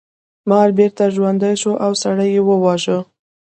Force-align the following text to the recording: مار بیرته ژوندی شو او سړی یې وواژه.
مار 0.49 0.69
بیرته 0.77 1.05
ژوندی 1.15 1.53
شو 1.61 1.71
او 1.85 1.91
سړی 2.03 2.29
یې 2.35 2.41
وواژه. 2.47 2.97